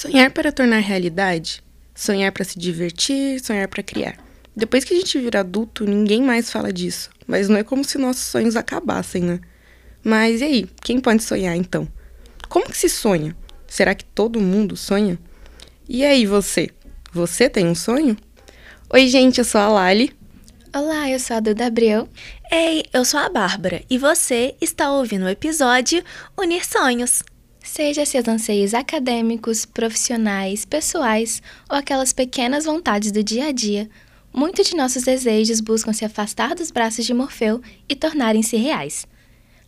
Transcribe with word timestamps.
Sonhar 0.00 0.30
para 0.30 0.52
tornar 0.52 0.78
realidade? 0.78 1.60
Sonhar 1.92 2.30
para 2.30 2.44
se 2.44 2.56
divertir, 2.56 3.40
sonhar 3.40 3.66
para 3.66 3.82
criar. 3.82 4.16
Depois 4.54 4.84
que 4.84 4.94
a 4.94 4.96
gente 4.96 5.18
vira 5.18 5.40
adulto, 5.40 5.84
ninguém 5.84 6.22
mais 6.22 6.52
fala 6.52 6.72
disso. 6.72 7.10
Mas 7.26 7.48
não 7.48 7.56
é 7.56 7.64
como 7.64 7.82
se 7.82 7.98
nossos 7.98 8.22
sonhos 8.22 8.54
acabassem, 8.54 9.24
né? 9.24 9.40
Mas 10.04 10.40
e 10.40 10.44
aí, 10.44 10.66
quem 10.84 11.00
pode 11.00 11.24
sonhar 11.24 11.56
então? 11.56 11.88
Como 12.48 12.66
que 12.66 12.78
se 12.78 12.88
sonha? 12.88 13.36
Será 13.66 13.92
que 13.92 14.04
todo 14.04 14.38
mundo 14.38 14.76
sonha? 14.76 15.18
E 15.88 16.04
aí, 16.04 16.26
você? 16.26 16.70
Você 17.12 17.50
tem 17.50 17.66
um 17.66 17.74
sonho? 17.74 18.16
Oi, 18.90 19.08
gente, 19.08 19.38
eu 19.38 19.44
sou 19.44 19.60
a 19.60 19.68
Lali. 19.68 20.16
Olá, 20.72 21.10
eu 21.10 21.18
sou 21.18 21.38
a 21.38 21.40
Duda 21.40 21.66
Abreu. 21.66 22.08
Ei, 22.52 22.84
eu 22.92 23.04
sou 23.04 23.18
a 23.18 23.28
Bárbara 23.28 23.82
e 23.90 23.98
você 23.98 24.54
está 24.60 24.92
ouvindo 24.92 25.24
o 25.24 25.28
episódio 25.28 26.04
Unir 26.36 26.64
Sonhos. 26.64 27.24
Seja 27.70 28.06
seus 28.06 28.26
anseios 28.26 28.72
acadêmicos, 28.72 29.66
profissionais, 29.66 30.64
pessoais 30.64 31.42
ou 31.70 31.76
aquelas 31.76 32.14
pequenas 32.14 32.64
vontades 32.64 33.12
do 33.12 33.22
dia 33.22 33.48
a 33.48 33.52
dia, 33.52 33.90
muitos 34.32 34.68
de 34.68 34.74
nossos 34.74 35.02
desejos 35.04 35.60
buscam 35.60 35.92
se 35.92 36.02
afastar 36.02 36.54
dos 36.54 36.70
braços 36.70 37.04
de 37.04 37.12
Morfeu 37.12 37.60
e 37.86 37.94
tornarem-se 37.94 38.56
reais. 38.56 39.06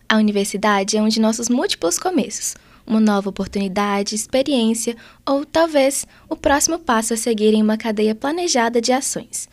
A 0.09 0.17
universidade 0.17 0.97
é 0.97 1.03
um 1.03 1.09
de 1.09 1.21
nossos 1.21 1.51
múltiplos 1.51 1.99
começos, 1.99 2.57
uma 2.87 2.99
nova 2.99 3.29
oportunidade, 3.29 4.15
experiência 4.15 4.97
ou 5.25 5.45
talvez 5.45 6.07
o 6.27 6.35
próximo 6.35 6.79
passo 6.79 7.13
a 7.13 7.19
seguir 7.19 7.53
em 7.53 7.63
uma 7.63 7.77
cadeia 7.77 8.15
planejada 8.15 8.81
de 8.81 8.93
ações. 8.93 9.47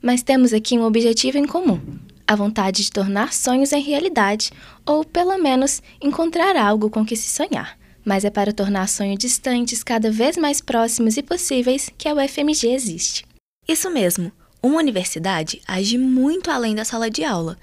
Mas 0.00 0.22
temos 0.22 0.54
aqui 0.54 0.78
um 0.78 0.84
objetivo 0.84 1.36
em 1.36 1.46
comum: 1.46 1.80
a 2.26 2.36
vontade 2.36 2.84
de 2.84 2.92
tornar 2.92 3.34
sonhos 3.34 3.72
em 3.72 3.82
realidade 3.82 4.52
ou, 4.86 5.04
pelo 5.04 5.36
menos, 5.36 5.82
encontrar 6.00 6.56
algo 6.56 6.88
com 6.88 7.04
que 7.04 7.16
se 7.16 7.28
sonhar 7.28 7.77
mas 8.08 8.24
é 8.24 8.30
para 8.30 8.54
tornar 8.54 8.88
sonhos 8.88 9.18
distantes 9.18 9.84
cada 9.84 10.10
vez 10.10 10.34
mais 10.38 10.62
próximos 10.62 11.18
e 11.18 11.22
possíveis 11.22 11.90
que 11.98 12.08
a 12.08 12.14
UFMG 12.14 12.72
existe. 12.72 13.26
Isso 13.68 13.90
mesmo, 13.90 14.32
uma 14.62 14.78
universidade 14.78 15.60
age 15.68 15.98
muito 15.98 16.50
além 16.50 16.74
da 16.74 16.86
sala 16.86 17.10
de 17.10 17.22
aula. 17.22 17.58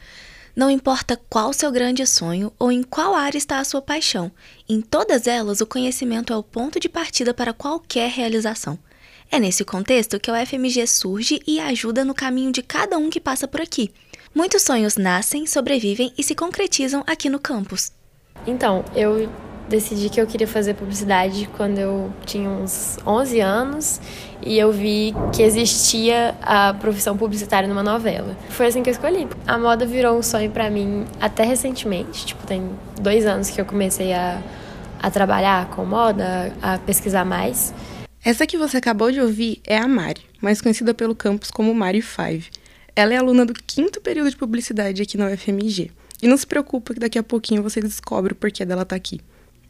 Não 0.56 0.70
importa 0.70 1.20
qual 1.28 1.52
seu 1.52 1.72
grande 1.72 2.06
sonho 2.06 2.54
ou 2.60 2.72
em 2.72 2.84
qual 2.84 3.16
área 3.16 3.40
está 3.40 3.58
a 3.58 3.64
sua 3.64 3.82
paixão, 3.82 4.32
em 4.70 4.82
todas 4.82 5.26
elas 5.26 5.62
o 5.62 5.66
conhecimento 5.66 6.32
é 6.32 6.38
o 6.38 6.44
ponto 6.44 6.80
de 6.80 6.88
partida 6.88 7.34
para 7.34 7.52
qualquer 7.52 8.12
realização. 8.12 8.78
É 9.32 9.40
nesse 9.40 9.66
contexto 9.66 10.20
que 10.20 10.30
a 10.30 10.44
UFMG 10.44 10.86
surge 10.86 11.42
e 11.48 11.60
ajuda 11.60 12.06
no 12.06 12.14
caminho 12.14 12.52
de 12.52 12.62
cada 12.62 13.00
um 13.00 13.10
que 13.10 13.20
passa 13.20 13.48
por 13.48 13.62
aqui. 13.62 13.92
Muitos 14.32 14.62
sonhos 14.62 14.96
nascem, 14.96 15.48
sobrevivem 15.48 16.14
e 16.16 16.22
se 16.22 16.36
concretizam 16.36 17.04
aqui 17.08 17.32
no 17.32 17.40
campus. 17.40 17.92
Então, 18.46 18.86
eu 18.96 19.28
decidi 19.68 20.10
que 20.10 20.20
eu 20.20 20.28
queria 20.28 20.48
fazer 20.48 20.74
publicidade 20.74 21.50
quando 21.58 21.80
eu 21.80 22.12
tinha 22.26 22.50
uns 22.50 22.98
11 23.06 23.40
anos 23.40 24.02
e 24.42 24.58
eu 24.58 24.72
vi 24.72 25.14
que 25.34 25.42
existia 25.42 26.36
a 26.42 26.74
profissão 26.74 27.18
publicitária 27.18 27.68
numa 27.68 27.84
novela. 27.84 28.36
Foi 28.50 28.68
assim 28.68 28.84
que 28.84 28.90
eu 28.90 28.94
escolhi. 28.94 29.28
A 29.48 29.58
moda 29.58 29.86
virou 29.86 30.18
um 30.18 30.22
sonho 30.22 30.52
para 30.52 30.70
mim 30.70 31.06
até 31.20 31.44
recentemente, 31.44 32.26
tipo, 32.26 32.46
tem 32.46 32.70
dois 33.02 33.26
anos 33.26 33.50
que 33.50 33.60
eu 33.60 33.66
comecei 33.66 34.14
a, 34.14 34.42
a 35.02 35.10
trabalhar 35.10 35.70
com 35.70 35.86
moda, 35.86 36.54
a 36.62 36.78
pesquisar 36.78 37.26
mais. 37.26 37.74
Essa 38.24 38.48
que 38.48 38.58
você 38.58 38.78
acabou 38.78 39.12
de 39.12 39.22
ouvir 39.22 39.62
é 39.66 39.78
a 39.78 39.88
Mari, 39.88 40.22
mais 40.42 40.62
conhecida 40.62 40.94
pelo 40.94 41.16
campus 41.16 41.52
como 41.52 41.74
Mari 41.74 42.02
Five. 42.02 42.50
Ela 42.96 43.14
é 43.14 43.18
aluna 43.18 43.46
do 43.46 43.54
quinto 43.54 44.00
período 44.00 44.30
de 44.30 44.38
publicidade 44.38 45.02
aqui 45.02 45.18
na 45.18 45.28
UFMG. 45.28 45.92
E 46.22 46.28
não 46.28 46.38
se 46.38 46.48
preocupa 46.48 46.94
que 46.94 47.00
daqui 47.00 47.20
a 47.20 47.24
pouquinho 47.24 47.62
você 47.62 47.82
descobre 47.82 48.34
o 48.34 48.36
porquê 48.36 48.66
dela 48.66 48.84
estar 48.84 48.96
tá 48.96 48.96
aqui. 48.96 49.20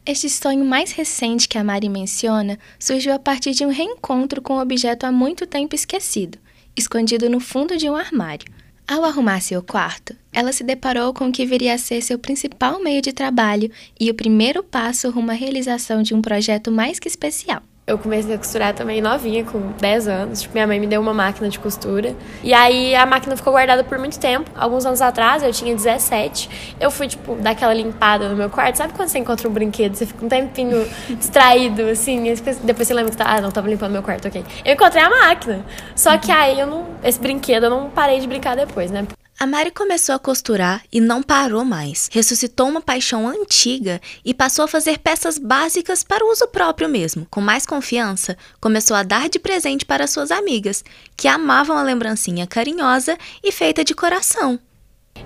Este 0.06 0.30
sonho 0.30 0.64
mais 0.64 0.92
recente 0.92 1.48
que 1.48 1.58
a 1.58 1.64
Mari 1.64 1.88
menciona 1.88 2.60
surgiu 2.78 3.12
a 3.12 3.18
partir 3.18 3.50
de 3.50 3.66
um 3.66 3.70
reencontro 3.70 4.40
com 4.40 4.54
um 4.54 4.60
objeto 4.60 5.04
há 5.04 5.10
muito 5.10 5.48
tempo 5.48 5.74
esquecido, 5.74 6.38
escondido 6.76 7.28
no 7.28 7.40
fundo 7.40 7.76
de 7.76 7.90
um 7.90 7.96
armário. 7.96 8.46
Ao 8.86 9.04
arrumar 9.04 9.40
seu 9.40 9.60
quarto, 9.60 10.14
ela 10.32 10.52
se 10.52 10.62
deparou 10.62 11.12
com 11.12 11.28
o 11.28 11.32
que 11.32 11.44
viria 11.44 11.74
a 11.74 11.78
ser 11.78 12.00
seu 12.02 12.20
principal 12.20 12.80
meio 12.80 13.02
de 13.02 13.12
trabalho 13.12 13.68
e 13.98 14.08
o 14.08 14.14
primeiro 14.14 14.62
passo 14.62 15.10
rumo 15.10 15.32
à 15.32 15.34
realização 15.34 16.04
de 16.04 16.14
um 16.14 16.22
projeto 16.22 16.70
mais 16.70 17.00
que 17.00 17.08
especial. 17.08 17.60
Eu 17.86 17.96
comecei 17.96 18.34
a 18.34 18.38
costurar 18.38 18.74
também 18.74 19.00
novinha, 19.00 19.44
com 19.44 19.70
10 19.80 20.08
anos. 20.08 20.42
Tipo, 20.42 20.54
minha 20.54 20.66
mãe 20.66 20.80
me 20.80 20.88
deu 20.88 21.00
uma 21.00 21.14
máquina 21.14 21.48
de 21.48 21.56
costura. 21.56 22.16
E 22.42 22.52
aí 22.52 22.96
a 22.96 23.06
máquina 23.06 23.36
ficou 23.36 23.52
guardada 23.52 23.84
por 23.84 23.96
muito 23.96 24.18
tempo. 24.18 24.50
Alguns 24.56 24.84
anos 24.84 25.00
atrás, 25.00 25.44
eu 25.44 25.52
tinha 25.52 25.72
17. 25.72 26.74
Eu 26.80 26.90
fui, 26.90 27.06
tipo, 27.06 27.36
dar 27.36 27.50
aquela 27.50 27.72
limpada 27.72 28.28
no 28.28 28.34
meu 28.34 28.50
quarto. 28.50 28.74
Sabe 28.74 28.92
quando 28.92 29.08
você 29.08 29.20
encontra 29.20 29.48
um 29.48 29.52
brinquedo? 29.52 29.94
Você 29.94 30.04
fica 30.04 30.26
um 30.26 30.28
tempinho 30.28 30.84
distraído, 31.16 31.82
assim. 31.82 32.24
depois 32.64 32.88
você 32.88 32.92
lembra 32.92 33.12
que 33.12 33.16
tá, 33.18 33.24
ah, 33.24 33.40
não, 33.40 33.52
tava 33.52 33.68
limpando 33.68 33.92
meu 33.92 34.02
quarto, 34.02 34.26
ok. 34.26 34.44
Eu 34.64 34.74
encontrei 34.74 35.04
a 35.04 35.08
máquina. 35.08 35.64
Só 35.94 36.18
que 36.18 36.32
aí 36.32 36.58
eu 36.58 36.66
não. 36.66 36.88
Esse 37.04 37.20
brinquedo 37.20 37.66
eu 37.66 37.70
não 37.70 37.88
parei 37.88 38.18
de 38.18 38.26
brincar 38.26 38.56
depois, 38.56 38.90
né? 38.90 39.06
A 39.38 39.46
Mari 39.46 39.70
começou 39.70 40.14
a 40.14 40.18
costurar 40.18 40.82
e 40.90 40.98
não 40.98 41.22
parou 41.22 41.62
mais. 41.62 42.08
Ressuscitou 42.10 42.66
uma 42.68 42.80
paixão 42.80 43.28
antiga 43.28 44.00
e 44.24 44.32
passou 44.32 44.64
a 44.64 44.68
fazer 44.68 44.98
peças 44.98 45.36
básicas 45.36 46.02
para 46.02 46.24
o 46.24 46.32
uso 46.32 46.48
próprio 46.48 46.88
mesmo. 46.88 47.26
Com 47.30 47.42
mais 47.42 47.66
confiança, 47.66 48.34
começou 48.58 48.96
a 48.96 49.02
dar 49.02 49.28
de 49.28 49.38
presente 49.38 49.84
para 49.84 50.06
suas 50.06 50.30
amigas, 50.30 50.82
que 51.14 51.28
amavam 51.28 51.76
a 51.76 51.82
lembrancinha 51.82 52.46
carinhosa 52.46 53.18
e 53.44 53.52
feita 53.52 53.84
de 53.84 53.94
coração. 53.94 54.58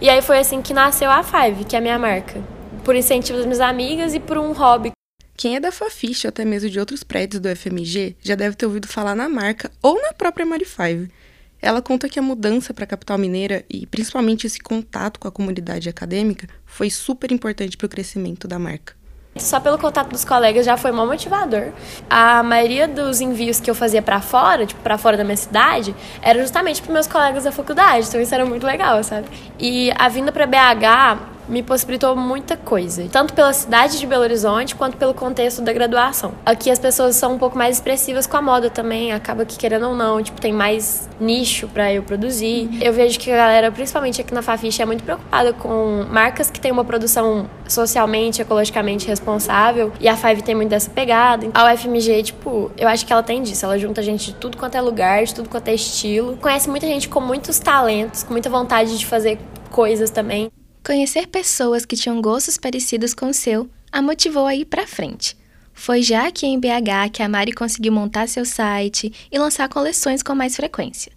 E 0.01 0.11
aí 0.11 0.21
foi 0.21 0.41
assim 0.41 0.61
que 0.61 0.75
nasceu 0.75 1.09
a 1.09 1.23
Five, 1.23 1.65
que 1.65 1.77
é 1.77 1.79
a 1.79 1.83
minha 1.83 1.99
marca. 1.99 2.43
Por 2.83 2.97
incentivo 2.97 3.39
das 3.39 3.47
minhas 3.47 3.61
amigas 3.61 4.13
e 4.13 4.19
por 4.19 4.39
um 4.39 4.51
hobby. 4.51 4.91
Quem 5.37 5.55
é 5.55 5.61
da 5.61 5.71
Fafiche 5.71 6.27
ou 6.27 6.31
até 6.31 6.45
mesmo 6.45 6.69
de 6.69 6.81
outros 6.81 7.05
prédios 7.05 7.41
do 7.41 7.49
FMG 7.49 8.17
já 8.21 8.35
deve 8.35 8.57
ter 8.57 8.67
ouvido 8.67 8.89
falar 8.89 9.15
na 9.15 9.29
marca 9.29 9.71
ou 9.81 10.03
na 10.03 10.13
própria 10.13 10.45
Mari 10.45 10.65
Five. 10.65 11.13
Ela 11.63 11.83
conta 11.83 12.09
que 12.09 12.19
a 12.19 12.23
mudança 12.23 12.73
para 12.73 12.85
a 12.85 12.87
capital 12.87 13.19
mineira 13.19 13.65
e 13.69 13.87
principalmente 13.87 14.47
esse 14.47 14.61
contato 14.61 15.21
com 15.21 15.29
a 15.29 15.33
comunidade 15.33 15.89
acadêmica 15.89 16.49
foi 16.65 16.89
super 16.91 17.31
importante 17.31 17.77
para 17.77 17.87
o 17.87 17.89
crescimento 17.89 18.49
da 18.49 18.59
marca. 18.59 18.95
Só 19.37 19.61
pelo 19.61 19.79
contato 19.79 20.11
dos 20.11 20.25
colegas 20.25 20.67
já 20.67 20.77
foi 20.77 20.91
mó 20.91 21.07
motivador. 21.07 21.73
A 22.09 22.43
maioria 22.43 22.89
dos 22.89 23.21
envios 23.21 23.61
que 23.61 23.71
eu 23.71 23.75
fazia 23.75 24.03
para 24.03 24.21
fora, 24.21 24.67
tipo, 24.67 24.81
para 24.83 24.99
fora 24.99 25.17
da 25.17 25.23
minha 25.23 25.37
cidade, 25.37 25.95
era 26.21 26.41
justamente 26.41 26.83
para 26.83 26.93
meus 26.93 27.07
colegas 27.07 27.45
da 27.45 27.53
faculdade, 27.53 28.09
então 28.09 28.21
isso 28.21 28.35
era 28.35 28.45
muito 28.45 28.67
legal, 28.67 29.03
sabe? 29.05 29.29
E 29.59 29.93
a 29.97 30.09
vinda 30.09 30.33
para 30.33 30.47
BH 30.47 31.40
me 31.51 31.63
possibilitou 31.63 32.15
muita 32.15 32.57
coisa, 32.57 33.07
tanto 33.11 33.35
pela 33.35 33.53
cidade 33.53 33.99
de 33.99 34.07
Belo 34.07 34.23
Horizonte 34.23 34.75
quanto 34.77 34.97
pelo 34.97 35.13
contexto 35.13 35.61
da 35.61 35.73
graduação. 35.73 36.33
Aqui 36.47 36.71
as 36.71 36.79
pessoas 36.79 37.17
são 37.17 37.35
um 37.35 37.39
pouco 37.39 37.59
mais 37.59 37.77
expressivas 37.77 38.27
com 38.27 38.37
a 38.37 38.43
moda 38.43 38.71
também, 38.71 39.13
acaba 39.13 39.45
que 39.45 39.59
querendo 39.59 39.89
ou 39.89 39.95
não, 39.95 40.23
tipo, 40.23 40.41
tem 40.41 40.53
mais 40.53 41.09
nicho 41.21 41.67
para 41.69 41.93
eu 41.93 42.03
produzir. 42.03 42.71
Eu 42.81 42.93
vejo 42.93 43.19
que 43.19 43.31
a 43.31 43.37
galera, 43.37 43.73
principalmente 43.73 44.21
aqui 44.21 44.33
na 44.33 44.43
Fafiche, 44.43 44.81
é 44.81 44.87
muito 44.87 45.03
preocupada 45.03 45.53
com 45.53 46.07
marcas 46.09 46.51
que 46.51 46.61
têm 46.61 46.71
uma 46.71 46.85
produção 46.85 47.51
socialmente, 47.67 48.41
ecologicamente 48.41 49.07
responsável, 49.07 49.93
e 50.01 50.09
a 50.09 50.17
Five 50.17 50.43
tem 50.43 50.55
muito 50.55 50.71
dessa 50.71 50.91
pegada. 50.91 51.49
A 51.53 51.73
UFMG, 51.73 52.23
tipo, 52.23 52.71
eu 52.77 52.89
acho 52.89 53.05
que 53.05 53.13
ela 53.13 53.23
tem 53.23 53.43
disso, 53.43 53.65
ela 53.65 53.79
junta 53.79 54.03
gente 54.03 54.27
de 54.27 54.35
tudo 54.35 54.57
quanto 54.57 54.77
é 54.77 54.81
lugar, 54.81 55.25
de 55.25 55.35
tudo 55.35 55.49
quanto 55.49 55.69
é 55.69 55.75
estilo. 55.75 56.37
Conhece 56.37 56.71
muita 56.71 56.87
gente 56.87 57.09
com 57.09 57.21
muitos 57.21 57.59
talentos, 57.59 58.23
com 58.23 58.33
muita 58.33 58.49
vontade 58.49 58.97
de 58.97 59.05
fazer 59.05 59.39
coisas 59.71 60.11
também. 60.11 60.51
Conhecer 60.91 61.29
pessoas 61.29 61.85
que 61.85 61.95
tinham 61.95 62.21
gostos 62.21 62.59
parecidos 62.59 63.15
com 63.15 63.27
o 63.27 63.33
seu 63.33 63.71
a 63.93 64.03
motivou 64.03 64.45
a 64.45 64.57
ir 64.57 64.65
para 64.65 64.89
frente. 64.89 65.37
Foi 65.73 66.03
já 66.03 66.27
aqui 66.27 66.45
em 66.45 66.59
BH 66.59 67.13
que 67.13 67.23
a 67.23 67.29
Mari 67.29 67.53
conseguiu 67.53 67.93
montar 67.93 68.27
seu 68.27 68.45
site 68.45 69.13
e 69.31 69.39
lançar 69.39 69.69
coleções 69.69 70.21
com 70.21 70.35
mais 70.35 70.57
frequência. 70.57 71.13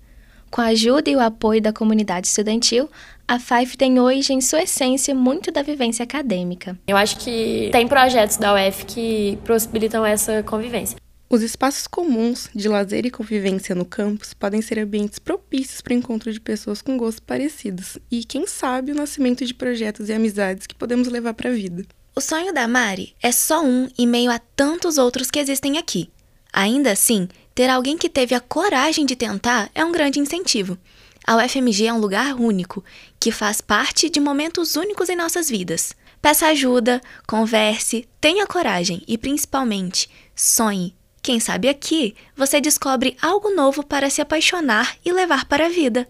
Com 0.52 0.62
a 0.62 0.66
ajuda 0.66 1.10
e 1.10 1.16
o 1.16 1.20
apoio 1.20 1.60
da 1.60 1.74
comunidade 1.74 2.28
estudantil, 2.28 2.88
a 3.28 3.40
Five 3.40 3.76
tem 3.76 4.00
hoje, 4.00 4.32
em 4.32 4.42
sua 4.42 4.62
essência, 4.62 5.16
muito 5.16 5.52
da 5.52 5.64
vivência 5.64 6.04
acadêmica. 6.04 6.78
Eu 6.86 6.96
acho 6.96 7.18
que 7.18 7.70
tem 7.72 7.88
projetos 7.88 8.38
da 8.38 8.54
UF 8.54 8.86
que 8.86 9.40
possibilitam 9.44 10.06
essa 10.06 10.44
convivência. 10.44 10.98
Os 11.34 11.42
espaços 11.42 11.88
comuns 11.88 12.48
de 12.54 12.70
lazer 12.70 13.08
e 13.08 13.10
convivência 13.10 13.74
no 13.74 13.86
campus 13.86 14.36
podem 14.36 14.62
ser 14.62 14.78
ambientes 14.78 15.18
propícios 15.18 15.82
para 15.82 15.96
o 15.96 15.98
encontro 15.98 16.32
de 16.32 16.40
pessoas 16.40 16.80
com 16.80 16.96
gostos 16.96 17.22
parecidos 17.22 17.98
e, 18.12 18.24
quem 18.24 18.46
sabe, 18.46 18.92
o 18.92 18.96
nascimento 18.96 19.44
de 19.44 19.52
projetos 19.52 20.10
e 20.10 20.14
amizades 20.14 20.68
que 20.68 20.76
podemos 20.76 21.08
levar 21.08 21.34
para 21.34 21.50
a 21.50 21.54
vida. 21.54 21.88
O 22.16 22.22
sonho 22.22 22.54
da 22.54 22.68
Mari 22.68 23.16
é 23.20 23.32
só 23.32 23.66
um 23.66 23.90
em 23.98 24.06
meio 24.06 24.30
a 24.30 24.38
tantos 24.38 25.00
outros 25.00 25.32
que 25.32 25.40
existem 25.40 25.80
aqui. 25.80 26.08
Ainda 26.54 26.92
assim, 26.92 27.28
ter 27.56 27.68
alguém 27.68 27.98
que 27.98 28.10
teve 28.10 28.36
a 28.36 28.40
coragem 28.40 29.04
de 29.04 29.16
tentar 29.16 29.72
é 29.74 29.84
um 29.84 29.92
grande 29.92 30.20
incentivo. 30.20 30.78
A 31.26 31.38
UFMG 31.38 31.88
é 31.88 31.94
um 31.94 32.00
lugar 32.00 32.36
único, 32.36 32.84
que 33.20 33.32
faz 33.32 33.60
parte 33.60 34.08
de 34.08 34.20
momentos 34.20 34.76
únicos 34.76 35.10
em 35.10 35.16
nossas 35.16 35.50
vidas. 35.50 35.96
Peça 36.22 36.46
ajuda, 36.46 37.02
converse, 37.26 38.08
tenha 38.22 38.46
coragem 38.46 39.02
e, 39.08 39.18
principalmente, 39.18 40.08
sonhe 40.36 40.96
quem 41.24 41.40
sabe 41.40 41.70
aqui 41.70 42.14
você 42.36 42.60
descobre 42.60 43.16
algo 43.22 43.56
novo 43.56 43.82
para 43.82 44.10
se 44.10 44.22
apaixonar 44.22 44.98
e 45.06 45.12
levar 45.14 45.46
para 45.46 45.68
a 45.68 45.70
vida. 45.70 46.06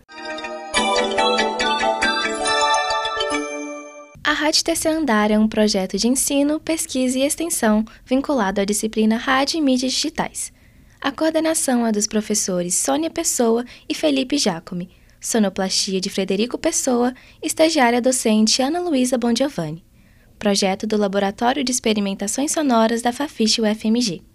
A 4.24 4.34
Rádio 4.34 4.64
Terceiro 4.64 4.98
Andar 4.98 5.30
é 5.30 5.38
um 5.38 5.48
projeto 5.48 5.98
de 5.98 6.08
ensino, 6.08 6.60
pesquisa 6.60 7.20
e 7.20 7.22
extensão 7.22 7.86
vinculado 8.04 8.60
à 8.60 8.66
disciplina 8.66 9.16
Rádio 9.16 9.60
e 9.60 9.62
Mídias 9.62 9.94
Digitais. 9.94 10.52
A 11.00 11.12
coordenação 11.12 11.86
é 11.86 11.92
dos 11.92 12.08
professores 12.08 12.74
Sônia 12.74 13.12
Pessoa 13.12 13.64
e 13.88 13.94
Felipe 13.94 14.38
Jacome, 14.38 14.90
sonoplastia 15.22 16.02
de 16.02 16.10
Frederico 16.10 16.58
Pessoa, 16.58 17.14
estagiária 17.42 18.02
docente 18.02 18.62
Ana 18.62 18.80
Luísa 18.80 19.18
Bongiovanni. 19.18 19.86
Projeto 20.40 20.88
do 20.88 20.98
Laboratório 20.98 21.64
de 21.64 21.72
Experimentações 21.72 22.52
Sonoras 22.52 23.02
da 23.02 23.14
Fafiche 23.14 23.62
UFMG. 23.62 24.33